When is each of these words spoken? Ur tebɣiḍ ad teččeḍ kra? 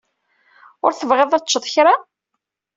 Ur 0.85 0.91
tebɣiḍ 0.93 1.31
ad 1.33 1.43
teččeḍ 1.43 1.65
kra? 1.73 1.95